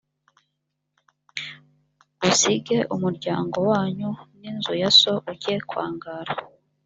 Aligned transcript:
usige 2.27 2.77
umuryango 2.95 3.57
wanyu 3.69 4.09
n’inzu 4.39 4.73
ya 4.81 4.89
so 4.99 5.13
ujye 5.31 5.55
kwangara 5.69 6.31